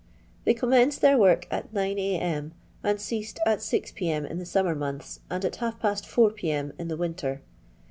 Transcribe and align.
They 0.45 0.55
commenced 0.55 1.01
their 1.01 1.15
work 1.15 1.45
at 1.51 1.73
9 1.73 1.99
A.M. 1.99 2.53
and 2.83 2.99
ceased 2.99 3.39
at 3.45 3.61
6 3.61 3.91
P.M. 3.91 4.25
in 4.25 4.39
the 4.39 4.47
summer 4.47 4.73
months, 4.73 5.19
and 5.29 5.45
at 5.45 5.57
half 5.57 5.79
past 5.79 6.07
4 6.07 6.31
P.1C. 6.31 6.71
in 6.79 6.87
the 6.87 6.97
winter. 6.97 7.43